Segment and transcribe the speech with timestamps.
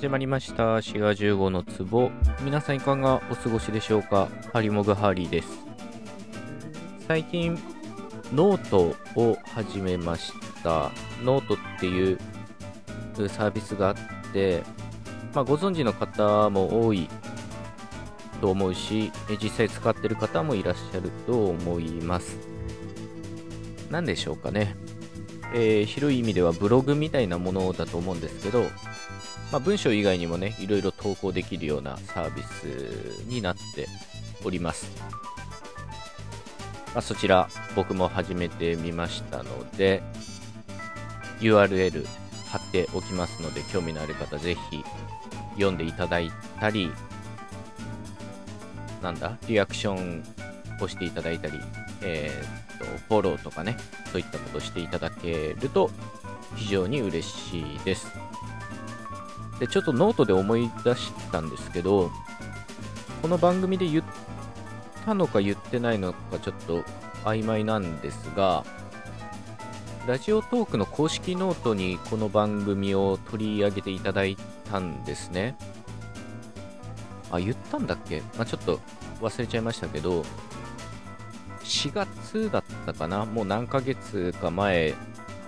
[0.00, 0.76] 始まりました。
[0.78, 2.10] 4月15の壺。
[2.40, 4.30] 皆さんいかがお過ごしでしょうか？
[4.50, 5.48] ハリモグハリーです。
[7.06, 7.58] 最近
[8.32, 10.32] ノートを始めまし
[10.64, 10.90] た。
[11.22, 12.18] ノートっていう
[13.28, 13.96] サービスがあっ
[14.32, 14.62] て、
[15.34, 17.06] まあ、ご存知の方も多い
[18.40, 22.38] と思うし実際使ってる方もいらっしゃると思います。
[23.90, 24.74] 何でしょうかね？
[25.54, 28.62] えー広い意味ではブログみたいなものだと思うんですけど、
[29.52, 33.88] まあ、文章以外にもね、いろいろ投稿できるようなサービスになって
[34.44, 34.90] おります。
[36.94, 40.02] まあ、そちら、僕も始めてみましたので、
[41.40, 42.06] URL
[42.48, 44.84] 貼っておきますので、興味のある方、ぜひ
[45.54, 46.90] 読んでいただいたり、
[49.02, 50.22] なんだ、リアクション
[50.84, 51.60] をしていただいたり、
[52.02, 53.76] えーっと、フォローとかね、
[54.12, 55.90] そういったことをしていただけると
[56.56, 58.12] 非常に嬉しいです。
[59.58, 62.10] で、ちょっとノートで思い出したんですけど、
[63.22, 64.04] この番組で言っ
[65.04, 66.82] たのか言ってないのかちょっと
[67.24, 68.64] 曖昧なんですが、
[70.06, 74.38] ラジオトークの公式ノートにこの番組を取り上げていただい
[74.70, 75.56] たんですね。
[77.30, 78.22] あ、言ったんだっけ？
[78.36, 78.80] まあ、ちょっと
[79.20, 80.24] 忘れちゃいましたけど、
[81.70, 83.24] 4月だったかな？
[83.24, 84.92] もう何ヶ月か前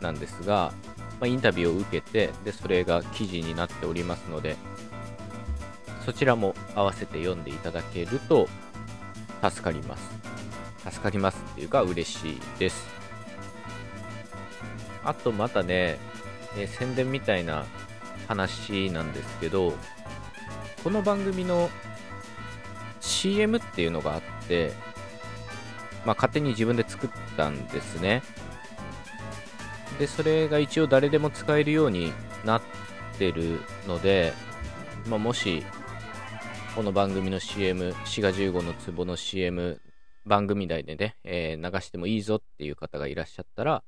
[0.00, 0.72] なんですが、
[1.20, 4.56] まあ、インタビューを受けてでそれが記事になっておりますので
[6.06, 8.48] そちらも合わせて読んでいただけると
[9.42, 10.10] 助かります。
[10.90, 12.86] 助かりますっていうか嬉しいです。
[15.04, 15.98] あとまたね、
[16.56, 17.64] え宣伝みたいな
[18.26, 19.74] 話なんですけど
[20.82, 21.68] この番組の
[23.00, 24.72] CM っていうのがあって
[26.06, 28.22] まあ、勝手に自分で作ったんですね。
[29.98, 32.12] で、それが一応誰でも使えるように
[32.44, 32.62] なっ
[33.18, 34.32] てるので、
[35.08, 35.64] まあ、もし、
[36.76, 39.80] この番組の CM、4が15の壺の CM、
[40.24, 43.82] 番組内でね、えー流してもいいぞっていう方がいらっしゃったら、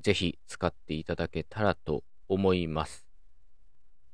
[0.00, 3.06] ぜひ使っていただけたらと思います。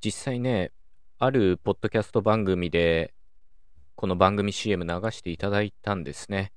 [0.03, 0.73] 実際ね、
[1.19, 3.13] あるポッドキャスト番組で、
[3.95, 6.53] この番組 CM 流していただいたんですね。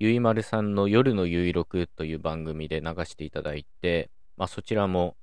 [0.00, 5.16] ゆいまるさんの夜のゆいろくという番組で流していただいて、まあ、そちらも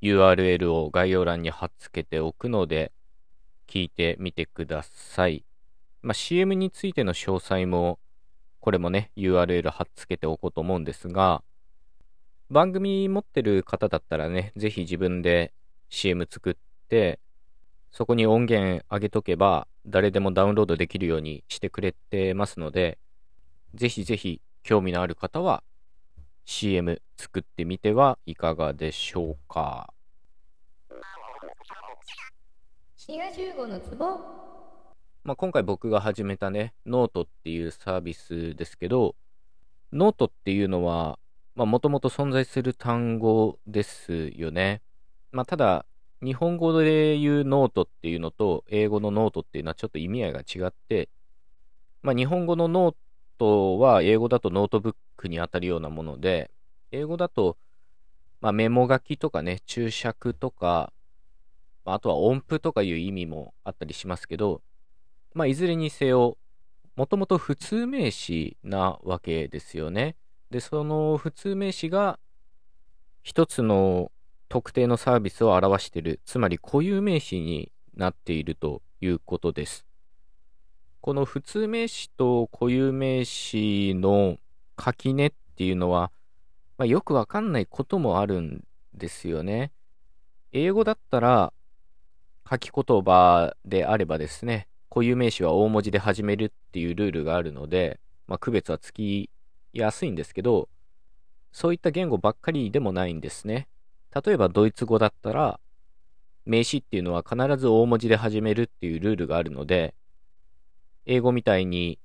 [0.00, 2.92] URL を概要欄に貼っ付けておくので、
[3.66, 5.44] 聞いてみてください。
[6.02, 7.98] まあ、CM についての詳細も、
[8.60, 11.42] これもね、URL 貼っ付けておこうと思うんですが、
[12.50, 15.52] 番組持ってる方だったらね、ぜひ自分で
[15.90, 16.54] CM 作っ
[16.88, 17.18] て、
[17.90, 22.98] そこに音源上げとけば、誰でもダウンロードできるようにしてくれてますので、
[23.76, 25.62] ぜひぜひ興味のある方は
[26.46, 29.92] CM 作ってみてはいかがでしょうか。
[32.96, 34.18] 4が15のツボ
[35.24, 39.14] まあ、今回僕が始めたね、ノートっていうサービスですけど、
[39.92, 41.18] ノートっていうのは、
[41.54, 44.82] まあ、もともと存在する単語ですよね。
[45.32, 45.84] まあ、ただ、
[46.22, 51.08] 日本語で言うノートっていうのと、英語のノートっていうのはちょっと意味合いが違って、
[52.02, 52.94] まあ、日本語のノー
[53.38, 56.50] トは英語だとノートブックに当たるようなもので、
[56.92, 57.56] 英語だと、
[58.40, 60.92] まあ、メモ書きとかね、注釈とか、
[61.84, 64.62] あとは音符とかいう意味もあったりしますけど、
[65.34, 66.36] まあ、いずれにせよ、
[66.96, 70.16] もともと普通名詞なわけですよね。
[70.50, 72.18] で、その普通名詞が
[73.22, 74.10] 一つの
[74.48, 79.85] 特定のサービスを表している、つまり固有名詞になっているということです。
[81.06, 84.38] この普通名詞と固有名詞の
[84.74, 86.10] 垣根っていうのは、
[86.78, 89.70] まあ、よくわかんないこともあるんですよね。
[90.50, 91.52] 英語だったら
[92.50, 99.30] 書き言葉であればですね、固有名詞は大文字で始めるっていうルールがあるので、まあ、区別はつき
[99.72, 100.68] やすいんですけど、
[101.52, 103.68] そういった言語ばっかりでもないんですね。
[104.12, 105.60] 例えばドイツ語だったら、
[106.46, 109.94] 名詞っていうのは必ず大文字で始めるっていうルールがあるので、
[111.06, 112.00] 英語みたいに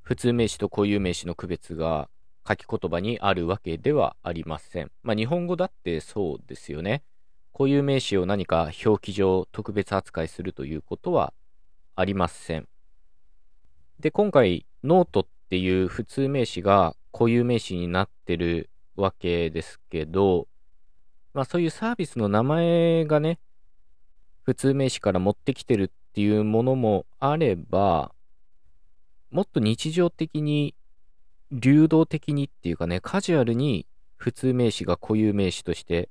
[0.00, 2.08] 普通名詞と固有名詞の区別が
[2.48, 4.90] 書き言葉にあるわけではありません。
[5.02, 7.02] まあ日本語だってそうですよね。
[7.52, 11.34] 固有名詞を何か表記上特別扱いするということは
[11.94, 12.66] ありません。
[13.98, 20.48] で、今回ノートっていう普通名詞が固有名詞になってるわけですけど、
[21.34, 23.38] まあそういうサービスの名前がね、
[24.42, 28.12] 普通名詞から持ってきてるっていうものもあれば、
[29.30, 30.74] もっと日常的に、
[31.52, 33.86] 流動的にっていうかね、カジュアルに
[34.16, 36.08] 普通名詞が固有名詞として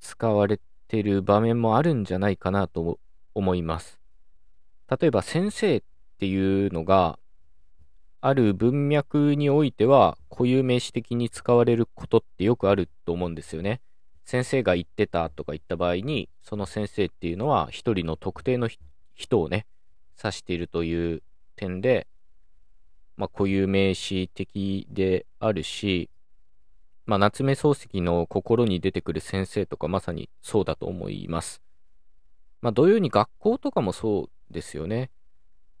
[0.00, 2.98] 使われてる場面もあるんじゃないかなと
[3.34, 4.00] 思います。
[5.00, 5.82] 例えば先生っ
[6.18, 7.18] ていうのが、
[8.20, 13.80] ある文脈においては固有名詞的に使われることってよくあると思うんですよね。
[14.24, 18.68] 先生が言ってたとか言った場合に、その先生っていうのは一人の特定の
[19.14, 19.66] 人をね、
[20.22, 21.22] 指しているという
[21.54, 22.06] 点で、
[23.16, 26.10] まあ固有名詞的であるし、
[27.06, 31.62] まあ夏目漱石の心に出てくる先生とかまさにそうだと思います。
[32.60, 35.10] まあ同様に学校とかもそうですよね。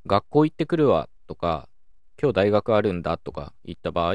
[0.06, 1.68] 学校行ってくるわとか、
[2.20, 4.14] 今日大学あるんだとか言った場合、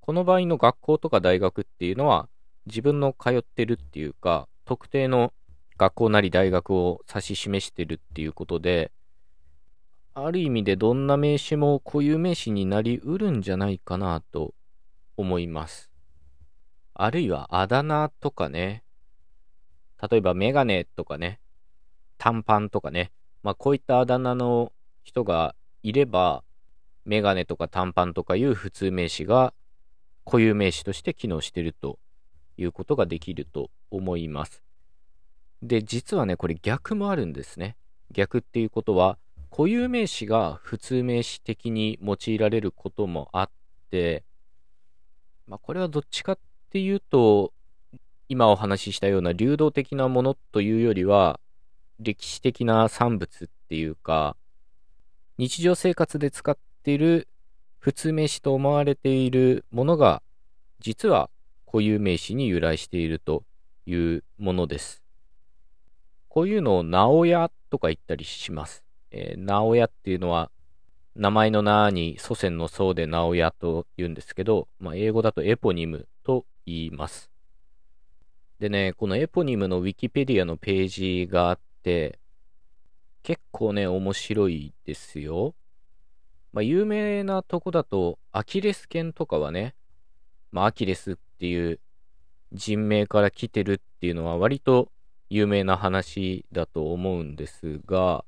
[0.00, 2.28] この場合の学校とか大学っていうのは
[2.66, 5.32] 自分の通ってるっていうか、特定の
[5.78, 8.90] 学校なり大学を指し示してるっていうことで、
[10.16, 14.54] ある意味でどんな名詞も固有名詞になりうるんじゃないかなと
[15.16, 15.90] 思います。
[16.94, 18.84] あるいはあだ名とかね、
[20.00, 21.40] 例えばメガネとかね、
[22.16, 23.10] 短パンとかね、
[23.42, 24.72] まあこういったあだ名の
[25.02, 26.44] 人がいれば、
[27.04, 29.52] メガネとか短パンとかいう普通名詞が
[30.24, 31.98] 固有名詞として機能していると
[32.56, 34.62] いうことができると思います。
[35.60, 37.76] で、実はね、これ逆もあるんですね。
[38.12, 39.18] 逆っていうことは、
[39.56, 43.50] 固有名詞が普通名詞的に用いられることもあっ
[43.88, 44.24] て、
[45.46, 46.38] まあこれはどっちかっ
[46.70, 47.52] ていうと、
[48.28, 51.38] 今お話ししたような流動的なものというよりは、
[52.00, 54.36] 歴史的な産物っていうか、
[55.38, 57.28] 日常生活で使っている
[57.78, 60.20] 普通名詞と思われているものが、
[60.80, 61.30] 実は
[61.64, 63.44] 固有名詞に由来していると
[63.86, 65.04] いうものです。
[66.26, 68.83] こういうのを直屋とか言ったりします。
[69.16, 70.50] えー、直屋っていうのは、
[71.14, 77.30] 名前の名に祖先の祖で直屋と言うんですけど、まあ、英語だとエポニムと言います。
[78.58, 82.18] でね、このエポニムのウィキペディアのページがあって、
[83.22, 85.54] 結構ね、面白いですよ。
[86.52, 89.76] まあ、有名なとこだと、アキレス腱とかはね、
[90.50, 91.78] まあ、アキレスっていう
[92.52, 94.90] 人名から来てるっていうのは割と
[95.30, 98.24] 有名な話だと思うんですが、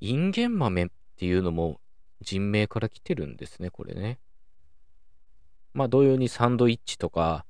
[0.00, 0.86] インゲン豆っ
[1.16, 1.80] ていうのも
[2.20, 4.18] 人名から来てるんですね、これね。
[5.72, 7.44] まあ、同様にサンドイッチとか、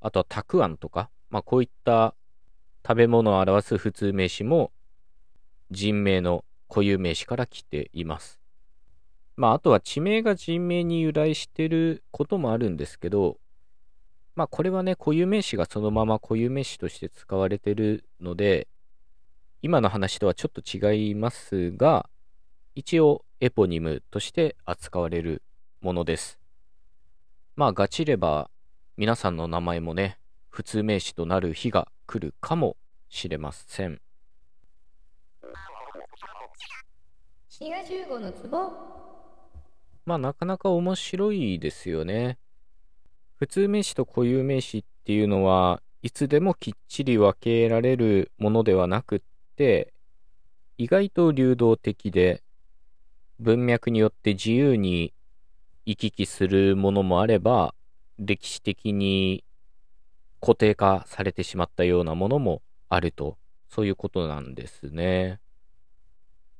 [0.00, 2.14] あとはたくあんとか、まあ、こういった
[2.86, 4.72] 食べ物を表す普通名詞も
[5.70, 8.40] 人名の固有名詞から来ています。
[9.36, 13.38] まあ、あとは地名が人名に由来してることもあるんですけど、
[14.34, 18.68] まあ、これはね、固有名詞がそのまま固有名詞として使われてるので、
[19.62, 22.08] 今の話とはちょっと違いますが、
[22.74, 25.42] 一応エポニムとして扱われる
[25.82, 26.38] ものです。
[27.56, 28.50] まあ、ガチれば
[28.96, 30.18] 皆さんの名前もね、
[30.48, 32.76] 普通名詞となる日が来るかも
[33.10, 34.00] しれません。
[37.48, 38.72] 滋賀15のツボ
[40.06, 42.38] まあなかなか面白いですよね。
[43.36, 49.20] 普通名詞と固有名詞っていうのはいつでもきっちり分けられるものではなくっ
[49.60, 49.92] て
[50.78, 52.42] 意外と流動的で
[53.38, 55.12] 文脈によって自由に
[55.84, 57.74] 行き来するものもあれば
[58.18, 59.44] 歴史的に
[60.40, 63.36] 固定化されてしまったようなものもあると
[63.68, 65.40] そういうことなんですね。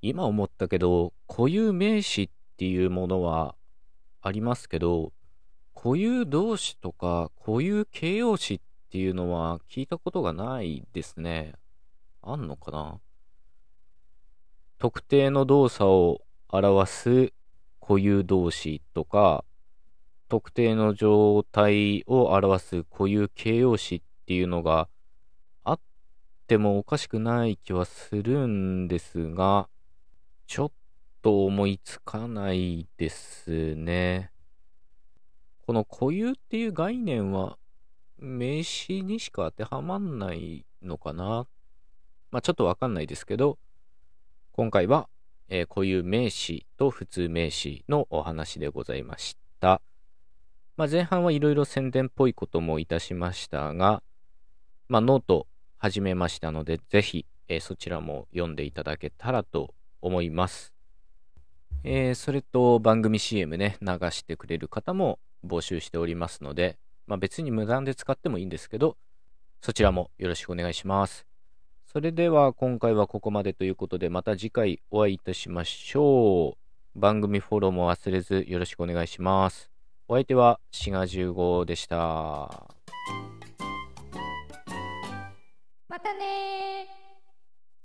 [0.02, 2.28] 今思ったけど固有名詞っ
[2.58, 3.54] ていうものは
[4.20, 5.12] ありますけど、
[5.74, 11.54] 固有動詞とか固有形容詞っていうのは聞いたことがないですね。
[12.22, 13.00] あんのかな？
[14.78, 17.32] 特定の動作を表す
[17.80, 19.44] 固有動詞とか、
[20.28, 24.88] 特定の状態を表す固有形容詞っていうのが
[25.64, 25.80] あっ
[26.46, 29.68] てもおかしくない気はするんですが、
[30.46, 30.72] ちょっ
[31.20, 34.30] と思いつかないですね。
[35.66, 37.58] この固有っていう概念は
[38.18, 41.42] 名詞にしか当てはまんないのかな？
[41.42, 41.46] っ。
[42.30, 43.58] まあちょっとわかんないですけど、
[44.52, 45.08] 今回は、
[45.48, 49.80] えー、固有名詞と普通名詞のお話でございました。
[50.76, 54.02] まあ前半はいろいろ宣伝っぽいこともいたしましたが、
[54.88, 55.46] まあノート
[55.78, 60.72] 始めましたので、ぜひ、えー、そちらも読んでいただけたらと思います。
[61.82, 68.96] えー、それと番組 CM ね、流してくれる方も募集しておりますので、まあ、別に無断で使ってもいいんですけど、
[69.62, 71.29] そちらもよろしくお願いします。
[71.92, 76.56] それでは今回はここまでということで、また次回お会いいたしましょ
[76.94, 76.98] う。
[77.00, 79.72] 番組フォローも忘れずよろしくお願いします。
[80.06, 81.96] お相手は、志賀十五でした。
[85.88, 86.69] またね